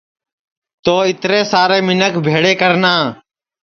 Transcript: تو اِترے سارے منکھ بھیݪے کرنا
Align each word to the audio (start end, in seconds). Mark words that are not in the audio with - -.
تو 0.83 0.93
اِترے 1.09 1.39
سارے 1.51 1.79
منکھ 1.87 2.17
بھیݪے 2.25 2.53
کرنا 2.61 2.93